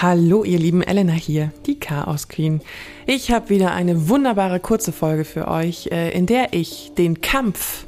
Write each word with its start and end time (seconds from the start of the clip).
Hallo 0.00 0.44
ihr 0.44 0.60
lieben 0.60 0.80
Elena 0.80 1.12
hier, 1.12 1.50
die 1.66 1.80
Chaos 1.80 2.28
Queen. 2.28 2.60
Ich 3.06 3.32
habe 3.32 3.48
wieder 3.48 3.72
eine 3.72 4.08
wunderbare 4.08 4.60
kurze 4.60 4.92
Folge 4.92 5.24
für 5.24 5.48
euch, 5.48 5.88
äh, 5.90 6.16
in 6.16 6.26
der 6.26 6.52
ich 6.52 6.92
den 6.96 7.20
Kampf 7.20 7.84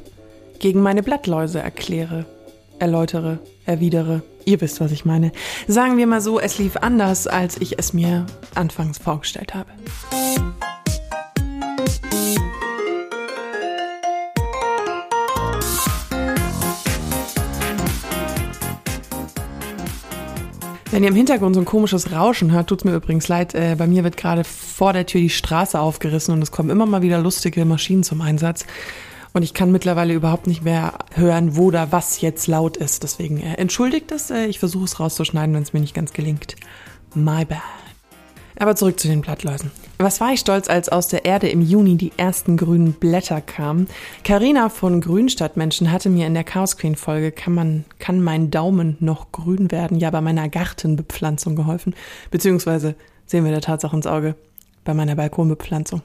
gegen 0.59 0.81
meine 0.81 1.03
Blattläuse 1.03 1.61
erkläre, 1.61 2.25
erläutere, 2.79 3.39
erwidere. 3.65 4.23
Ihr 4.43 4.59
wisst, 4.59 4.81
was 4.81 4.91
ich 4.91 5.05
meine. 5.05 5.31
Sagen 5.69 5.95
wir 5.95 6.05
mal 6.05 6.19
so, 6.19 6.37
es 6.37 6.59
lief 6.59 6.75
anders, 6.75 7.27
als 7.27 7.61
ich 7.61 7.79
es 7.79 7.93
mir 7.93 8.25
anfangs 8.55 8.97
vorgestellt 8.97 9.55
habe. 9.55 9.69
Wenn 20.91 21.03
ihr 21.03 21.09
im 21.09 21.15
Hintergrund 21.15 21.55
so 21.55 21.61
ein 21.61 21.65
komisches 21.65 22.11
Rauschen 22.11 22.51
hört, 22.51 22.67
tut's 22.67 22.83
mir 22.83 22.93
übrigens 22.93 23.29
leid. 23.29 23.55
Äh, 23.55 23.75
bei 23.77 23.87
mir 23.87 24.03
wird 24.03 24.17
gerade 24.17 24.43
vor 24.43 24.91
der 24.91 25.05
Tür 25.05 25.21
die 25.21 25.29
Straße 25.29 25.79
aufgerissen 25.79 26.33
und 26.33 26.41
es 26.41 26.51
kommen 26.51 26.69
immer 26.69 26.85
mal 26.85 27.01
wieder 27.01 27.21
lustige 27.21 27.63
Maschinen 27.63 28.03
zum 28.03 28.19
Einsatz. 28.19 28.65
Und 29.31 29.43
ich 29.43 29.53
kann 29.53 29.71
mittlerweile 29.71 30.13
überhaupt 30.13 30.47
nicht 30.47 30.63
mehr 30.63 30.95
hören, 31.13 31.55
wo 31.55 31.71
da 31.71 31.93
was 31.93 32.19
jetzt 32.19 32.47
laut 32.47 32.75
ist. 32.75 33.03
Deswegen 33.03 33.39
äh, 33.39 33.53
entschuldigt 33.53 34.11
es. 34.11 34.31
Äh, 34.31 34.47
ich 34.47 34.59
versuche 34.59 34.83
es 34.83 34.99
rauszuschneiden, 34.99 35.55
wenn 35.55 35.63
es 35.63 35.71
mir 35.71 35.79
nicht 35.79 35.95
ganz 35.95 36.11
gelingt. 36.11 36.57
My 37.15 37.45
bad. 37.45 37.61
Aber 38.61 38.75
zurück 38.75 38.99
zu 38.99 39.07
den 39.07 39.21
Blattläusen. 39.21 39.71
Was 39.97 40.21
war 40.21 40.33
ich 40.33 40.39
stolz, 40.39 40.69
als 40.69 40.87
aus 40.87 41.07
der 41.07 41.25
Erde 41.25 41.49
im 41.49 41.63
Juni 41.63 41.97
die 41.97 42.11
ersten 42.15 42.57
grünen 42.57 42.93
Blätter 42.93 43.41
kamen? 43.41 43.87
Carina 44.23 44.69
von 44.69 45.01
Grünstadtmenschen 45.01 45.91
hatte 45.91 46.09
mir 46.09 46.27
in 46.27 46.35
der 46.35 46.43
Chaos 46.43 46.77
Queen 46.77 46.95
Folge 46.95 47.31
kann 47.31 47.55
man 47.55 47.85
kann 47.97 48.21
mein 48.21 48.51
Daumen 48.51 48.97
noch 48.99 49.31
grün 49.31 49.71
werden 49.71 49.97
ja 49.97 50.11
bei 50.11 50.21
meiner 50.21 50.47
Gartenbepflanzung 50.47 51.55
geholfen, 51.55 51.95
beziehungsweise 52.29 52.93
sehen 53.25 53.45
wir 53.45 53.51
der 53.51 53.61
Tatsache 53.61 53.95
ins 53.95 54.05
Auge 54.05 54.35
bei 54.83 54.93
meiner 54.93 55.15
Balkonbepflanzung. 55.15 56.03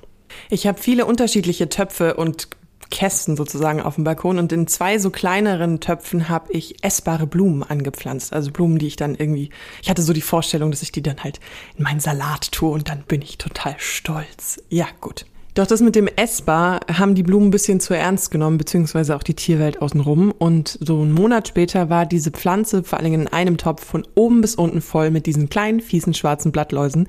Ich 0.49 0.67
habe 0.67 0.81
viele 0.81 1.05
unterschiedliche 1.05 1.69
Töpfe 1.69 2.15
und 2.15 2.49
Kästen 2.91 3.37
sozusagen 3.37 3.81
auf 3.81 3.97
dem 3.97 4.05
Balkon 4.05 4.39
und 4.39 4.53
in 4.53 4.67
zwei 4.67 4.99
so 4.99 5.11
kleineren 5.11 5.81
Töpfen 5.81 6.29
habe 6.29 6.53
ich 6.53 6.85
essbare 6.85 7.27
Blumen 7.27 7.63
angepflanzt. 7.63 8.33
Also 8.33 8.51
Blumen, 8.51 8.79
die 8.79 8.87
ich 8.87 8.97
dann 8.97 9.15
irgendwie, 9.15 9.51
ich 9.83 9.91
hatte 9.91 10.03
so 10.03 10.13
die 10.13 10.21
Vorstellung, 10.21 10.71
dass 10.71 10.83
ich 10.83 10.93
die 10.93 11.03
dann 11.03 11.23
halt 11.23 11.41
in 11.77 11.85
meinen 11.85 12.01
Salat 12.01 12.53
tue 12.53 12.71
und 12.71 12.89
dann 12.89 13.03
bin 13.03 13.23
ich 13.23 13.39
total 13.39 13.75
stolz. 13.79 14.63
Ja, 14.69 14.87
gut. 15.01 15.27
Doch 15.57 15.67
das 15.67 15.81
mit 15.81 15.97
dem 15.97 16.07
Essbar 16.07 16.81
haben 16.93 17.15
die 17.15 17.23
Blumen 17.23 17.49
ein 17.49 17.51
bisschen 17.51 17.81
zu 17.81 17.95
ernst 17.95 18.31
genommen, 18.31 18.59
beziehungsweise 18.59 19.17
auch 19.17 19.23
die 19.23 19.33
Tierwelt 19.33 19.81
außenrum. 19.81 20.31
Und 20.31 20.79
so 20.83 21.01
einen 21.01 21.13
Monat 21.13 21.49
später 21.49 21.89
war 21.89 22.05
diese 22.05 22.31
Pflanze 22.31 22.85
vor 22.85 22.99
allen 22.99 23.11
Dingen 23.11 23.23
in 23.23 23.33
einem 23.33 23.57
Topf 23.57 23.83
von 23.83 24.07
oben 24.15 24.43
bis 24.43 24.55
unten 24.55 24.83
voll 24.83 25.11
mit 25.11 25.25
diesen 25.25 25.49
kleinen, 25.49 25.81
fiesen, 25.81 26.13
schwarzen 26.13 26.53
Blattläusen. 26.53 27.09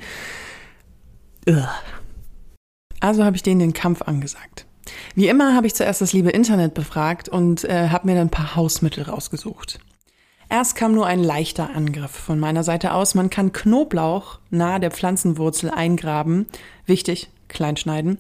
Ugh. 1.50 1.68
Also 3.02 3.26
habe 3.26 3.36
ich 3.36 3.44
denen 3.44 3.60
den 3.60 3.74
Kampf 3.74 4.02
angesagt. 4.04 4.67
Wie 5.16 5.28
immer 5.28 5.56
habe 5.56 5.68
ich 5.68 5.76
zuerst 5.76 6.02
das 6.02 6.14
liebe 6.14 6.30
Internet 6.30 6.74
befragt 6.74 7.30
und 7.30 7.64
äh, 7.64 7.90
habe 7.90 8.08
mir 8.08 8.16
dann 8.16 8.28
ein 8.28 8.32
paar 8.32 8.56
Hausmittel 8.56 9.04
rausgesucht. 9.04 9.80
Erst 10.50 10.76
kam 10.76 10.94
nur 10.94 11.06
ein 11.06 11.24
leichter 11.24 11.76
Angriff 11.76 12.12
von 12.12 12.40
meiner 12.40 12.64
Seite 12.64 12.94
aus. 12.94 13.16
Man 13.16 13.30
kann 13.30 13.52
Knoblauch 13.52 14.40
nahe 14.50 14.80
der 14.80 14.92
Pflanzenwurzel 14.92 15.70
eingraben. 15.70 16.46
Wichtig, 16.86 17.30
kleinschneiden. 17.50 18.18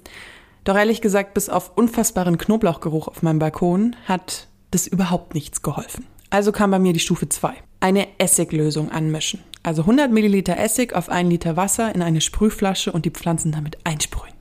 Doch 0.65 0.75
ehrlich 0.75 0.99
gesagt, 0.99 1.33
bis 1.33 1.47
auf 1.47 1.77
unfassbaren 1.77 2.37
Knoblauchgeruch 2.37 3.07
auf 3.07 3.23
meinem 3.23 3.39
Balkon 3.39 3.95
hat 4.05 4.47
das 4.71 4.87
überhaupt 4.87 5.33
nichts 5.33 5.61
geholfen. 5.61 6.05
Also 6.29 6.51
kam 6.51 6.71
bei 6.71 6.79
mir 6.79 6.91
die 6.91 6.99
Stufe 6.99 7.29
2. 7.29 7.53
Eine 7.79 8.07
Essiglösung 8.17 8.91
anmischen. 8.91 9.41
Also 9.63 9.83
100 9.83 10.11
Milliliter 10.11 10.57
Essig 10.57 10.93
auf 10.93 11.07
1 11.07 11.29
Liter 11.29 11.55
Wasser 11.55 11.95
in 11.95 12.01
eine 12.01 12.19
Sprühflasche 12.19 12.91
und 12.91 13.05
die 13.05 13.11
Pflanzen 13.11 13.53
damit 13.53 13.77
einsprühen. 13.85 14.33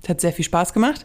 Das 0.00 0.10
hat 0.10 0.20
sehr 0.22 0.32
viel 0.32 0.44
Spaß 0.44 0.72
gemacht. 0.72 1.04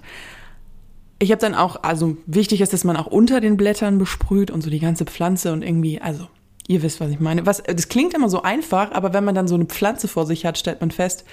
Ich 1.22 1.32
habe 1.32 1.40
dann 1.40 1.54
auch, 1.54 1.84
also 1.84 2.18
wichtig 2.26 2.62
ist, 2.62 2.74
dass 2.74 2.84
man 2.84 2.98
auch 2.98 3.06
unter 3.06 3.42
den 3.42 3.56
Blättern 3.56 4.00
besprüht 4.00 4.50
und 4.50 4.64
so 4.64 4.72
die 4.72 4.80
ganze 4.80 5.06
Pflanze 5.06 5.54
und 5.54 5.62
irgendwie, 5.62 6.02
also 6.02 6.28
ihr 6.68 6.82
wisst, 6.82 7.00
was 7.00 7.12
ich 7.12 7.20
meine. 7.20 7.46
Was, 7.46 7.62
das 7.62 7.90
klingt 7.90 8.16
immer 8.16 8.28
so 8.28 8.42
einfach, 8.42 8.92
aber 8.92 9.14
wenn 9.14 9.24
man 9.24 9.36
dann 9.36 9.48
so 9.48 9.54
eine 9.54 9.66
Pflanze 9.66 10.08
vor 10.08 10.26
sich 10.26 10.48
hat, 10.48 10.58
stellt 10.58 10.82
man 10.82 10.90
fest, 10.90 11.24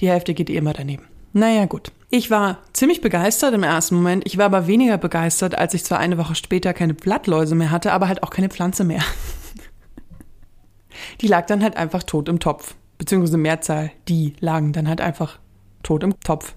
die 0.00 0.08
Hälfte 0.08 0.34
geht 0.34 0.50
eh 0.50 0.56
immer 0.56 0.72
daneben. 0.72 1.04
Naja, 1.32 1.66
gut. 1.66 1.92
Ich 2.10 2.28
war 2.28 2.58
ziemlich 2.72 3.00
begeistert 3.00 3.54
im 3.54 3.62
ersten 3.62 3.94
Moment. 3.94 4.26
Ich 4.26 4.36
war 4.36 4.46
aber 4.46 4.66
weniger 4.66 4.98
begeistert, 4.98 5.56
als 5.56 5.74
ich 5.74 5.84
zwar 5.84 6.00
eine 6.00 6.18
Woche 6.18 6.34
später 6.34 6.74
keine 6.74 6.94
Blattläuse 6.94 7.54
mehr 7.54 7.70
hatte, 7.70 7.92
aber 7.92 8.08
halt 8.08 8.24
auch 8.24 8.30
keine 8.30 8.48
Pflanze 8.48 8.82
mehr. 8.82 9.04
Die 11.20 11.28
lag 11.28 11.46
dann 11.46 11.62
halt 11.62 11.76
einfach 11.76 12.02
tot 12.02 12.28
im 12.28 12.40
Topf. 12.40 12.74
Beziehungsweise 12.98 13.38
Mehrzahl, 13.38 13.92
die 14.08 14.32
lagen 14.40 14.72
dann 14.72 14.88
halt 14.88 15.00
einfach 15.00 15.38
tot 15.84 16.02
im 16.02 16.18
Topf. 16.18 16.54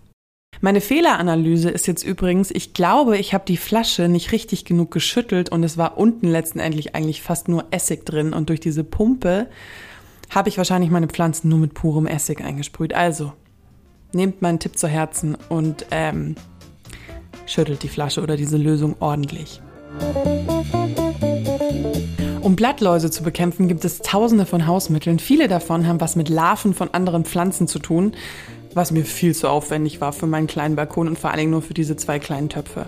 Meine 0.62 0.82
Fehleranalyse 0.82 1.70
ist 1.70 1.88
jetzt 1.88 2.04
übrigens, 2.04 2.52
ich 2.52 2.74
glaube, 2.74 3.18
ich 3.18 3.34
habe 3.34 3.46
die 3.48 3.56
Flasche 3.56 4.10
nicht 4.10 4.34
richtig 4.34 4.66
genug 4.66 4.92
geschüttelt 4.92 5.50
und 5.50 5.64
es 5.64 5.78
war 5.78 5.98
unten 5.98 6.28
letztendlich 6.28 6.96
eigentlich 6.96 7.22
fast 7.22 7.48
nur 7.48 7.68
Essig 7.72 8.06
drin 8.06 8.34
und 8.34 8.50
durch 8.50 8.60
diese 8.60 8.84
Pumpe 8.84 9.48
habe 10.30 10.50
ich 10.50 10.58
wahrscheinlich 10.58 10.92
meine 10.92 11.08
Pflanzen 11.08 11.48
nur 11.48 11.60
mit 11.60 11.74
purem 11.74 12.08
Essig 12.08 12.42
eingesprüht. 12.42 12.94
Also, 12.94 13.32
nehmt 14.12 14.42
meinen 14.42 14.60
Tipp 14.60 14.78
zu 14.78 14.90
Herzen 14.90 15.38
und 15.48 15.86
ähm, 15.92 16.36
schüttelt 17.46 17.82
die 17.82 17.88
Flasche 17.88 18.22
oder 18.22 18.36
diese 18.36 18.58
Lösung 18.58 18.98
ordentlich. 19.00 19.62
Um 22.42 22.58
Blattläuse 22.58 23.10
zu 23.10 23.24
bekämpfen, 23.24 23.70
gibt 23.70 23.86
es 23.86 24.00
tausende 24.00 24.46
von 24.46 24.68
Hausmitteln. 24.68 25.20
Viele 25.20 25.48
davon 25.48 25.88
haben 25.88 26.02
was 26.02 26.18
mit 26.18 26.28
Larven 26.28 26.74
von 26.74 26.94
anderen 26.94 27.24
Pflanzen 27.24 27.68
zu 27.68 27.80
tun 27.80 28.12
was 28.74 28.92
mir 28.92 29.06
viel 29.06 29.36
zu 29.36 29.48
aufwendig 29.48 30.02
war 30.02 30.14
für 30.14 30.28
meinen 30.28 30.48
kleinen 30.48 30.76
Balkon 30.76 31.08
und 31.08 31.20
vor 31.20 31.32
allen 31.32 31.40
Dingen 31.40 31.52
nur 31.52 31.62
für 31.62 31.74
diese 31.74 31.96
zwei 31.96 32.20
kleinen 32.20 32.50
Töpfe. 32.50 32.88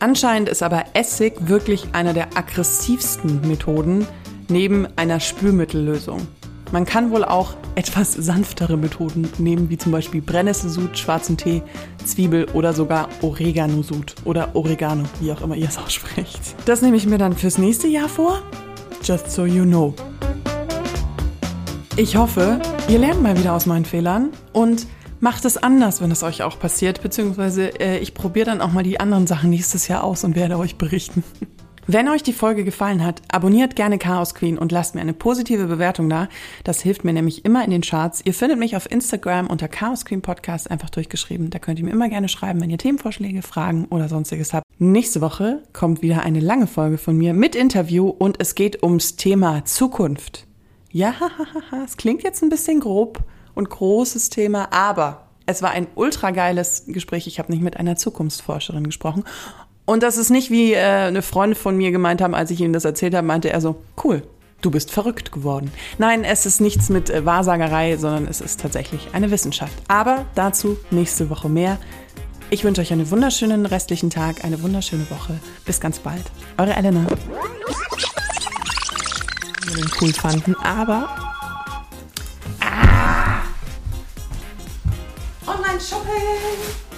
Anscheinend 0.00 0.48
ist 0.48 0.62
aber 0.62 0.84
Essig 0.94 1.34
wirklich 1.48 1.86
einer 1.92 2.12
der 2.12 2.36
aggressivsten 2.36 3.46
Methoden 3.46 4.06
neben 4.48 4.86
einer 4.96 5.20
Spülmittellösung. 5.20 6.26
Man 6.72 6.84
kann 6.84 7.10
wohl 7.10 7.24
auch 7.24 7.54
etwas 7.76 8.12
sanftere 8.12 8.76
Methoden 8.76 9.30
nehmen, 9.38 9.70
wie 9.70 9.78
zum 9.78 9.92
Beispiel 9.92 10.20
Brennnesselsud, 10.20 10.98
schwarzen 10.98 11.36
Tee, 11.36 11.62
Zwiebel 12.04 12.46
oder 12.52 12.72
sogar 12.72 13.08
Oregano-Sud 13.22 14.16
oder 14.24 14.54
Oregano, 14.54 15.04
wie 15.20 15.30
auch 15.32 15.42
immer 15.42 15.54
ihr 15.54 15.68
es 15.68 15.78
aussprecht. 15.78 16.40
Das 16.64 16.82
nehme 16.82 16.96
ich 16.96 17.06
mir 17.06 17.18
dann 17.18 17.36
fürs 17.36 17.58
nächste 17.58 17.86
Jahr 17.86 18.08
vor. 18.08 18.42
Just 19.02 19.30
so 19.30 19.44
you 19.44 19.64
know. 19.64 19.94
Ich 21.96 22.16
hoffe, 22.16 22.60
ihr 22.88 22.98
lernt 22.98 23.22
mal 23.22 23.38
wieder 23.38 23.52
aus 23.52 23.66
meinen 23.66 23.84
Fehlern 23.84 24.30
und 24.52 24.88
macht 25.20 25.44
es 25.44 25.56
anders, 25.56 26.00
wenn 26.00 26.10
es 26.10 26.24
euch 26.24 26.42
auch 26.42 26.58
passiert, 26.58 27.00
beziehungsweise 27.00 27.68
äh, 27.80 27.98
ich 27.98 28.14
probiere 28.14 28.46
dann 28.46 28.60
auch 28.60 28.72
mal 28.72 28.82
die 28.82 28.98
anderen 28.98 29.28
Sachen 29.28 29.50
nächstes 29.50 29.86
Jahr 29.86 30.02
aus 30.02 30.24
und 30.24 30.34
werde 30.34 30.58
euch 30.58 30.76
berichten. 30.76 31.22
Wenn 31.86 32.08
euch 32.08 32.22
die 32.22 32.32
Folge 32.32 32.64
gefallen 32.64 33.04
hat, 33.04 33.20
abonniert 33.30 33.76
gerne 33.76 33.98
Chaos 33.98 34.34
Queen 34.34 34.56
und 34.56 34.72
lasst 34.72 34.94
mir 34.94 35.02
eine 35.02 35.12
positive 35.12 35.66
Bewertung 35.66 36.08
da. 36.08 36.28
Das 36.64 36.80
hilft 36.80 37.04
mir 37.04 37.12
nämlich 37.12 37.44
immer 37.44 37.62
in 37.62 37.70
den 37.70 37.82
Charts. 37.82 38.22
Ihr 38.24 38.32
findet 38.32 38.58
mich 38.58 38.74
auf 38.74 38.90
Instagram 38.90 39.48
unter 39.48 39.68
Chaos 39.68 40.06
Queen 40.06 40.22
Podcast 40.22 40.70
einfach 40.70 40.88
durchgeschrieben. 40.88 41.50
Da 41.50 41.58
könnt 41.58 41.78
ihr 41.78 41.84
mir 41.84 41.90
immer 41.90 42.08
gerne 42.08 42.30
schreiben, 42.30 42.62
wenn 42.62 42.70
ihr 42.70 42.78
Themenvorschläge, 42.78 43.42
Fragen 43.42 43.84
oder 43.90 44.08
sonstiges 44.08 44.54
habt. 44.54 44.64
Nächste 44.78 45.20
Woche 45.20 45.62
kommt 45.74 46.00
wieder 46.00 46.22
eine 46.22 46.40
lange 46.40 46.66
Folge 46.66 46.96
von 46.96 47.18
mir 47.18 47.34
mit 47.34 47.54
Interview 47.54 48.08
und 48.08 48.40
es 48.40 48.54
geht 48.54 48.82
ums 48.82 49.16
Thema 49.16 49.66
Zukunft. 49.66 50.46
Ja, 50.94 51.12
es 51.84 51.96
klingt 51.96 52.22
jetzt 52.22 52.40
ein 52.44 52.50
bisschen 52.50 52.78
grob 52.78 53.18
und 53.56 53.68
großes 53.68 54.30
Thema, 54.30 54.72
aber 54.72 55.26
es 55.44 55.60
war 55.60 55.72
ein 55.72 55.88
ultra 55.96 56.30
geiles 56.30 56.84
Gespräch. 56.86 57.26
Ich 57.26 57.40
habe 57.40 57.50
nicht 57.50 57.62
mit 57.62 57.76
einer 57.76 57.96
Zukunftsforscherin 57.96 58.84
gesprochen. 58.84 59.24
Und 59.86 60.04
das 60.04 60.16
ist 60.16 60.30
nicht 60.30 60.52
wie 60.52 60.72
äh, 60.72 60.78
eine 60.78 61.22
Freundin 61.22 61.58
von 61.58 61.76
mir 61.76 61.90
gemeint 61.90 62.22
haben, 62.22 62.32
als 62.32 62.52
ich 62.52 62.60
ihnen 62.60 62.72
das 62.72 62.84
erzählt 62.84 63.12
habe, 63.16 63.26
meinte 63.26 63.50
er 63.50 63.60
so, 63.60 63.82
cool, 64.04 64.22
du 64.60 64.70
bist 64.70 64.92
verrückt 64.92 65.32
geworden. 65.32 65.72
Nein, 65.98 66.22
es 66.22 66.46
ist 66.46 66.60
nichts 66.60 66.88
mit 66.90 67.10
äh, 67.10 67.26
Wahrsagerei, 67.26 67.96
sondern 67.96 68.28
es 68.28 68.40
ist 68.40 68.60
tatsächlich 68.60 69.08
eine 69.14 69.32
Wissenschaft. 69.32 69.74
Aber 69.88 70.26
dazu 70.36 70.76
nächste 70.92 71.28
Woche 71.28 71.48
mehr. 71.48 71.78
Ich 72.50 72.62
wünsche 72.62 72.82
euch 72.82 72.92
einen 72.92 73.10
wunderschönen 73.10 73.66
restlichen 73.66 74.10
Tag, 74.10 74.44
eine 74.44 74.62
wunderschöne 74.62 75.10
Woche. 75.10 75.40
Bis 75.64 75.80
ganz 75.80 75.98
bald. 75.98 76.22
Eure 76.56 76.74
Elena 76.74 77.04
den 79.74 79.90
cool 80.00 80.12
fanden, 80.12 80.56
aber. 80.56 81.08
Ah! 82.60 83.42
Online-Shopping! 85.46 86.93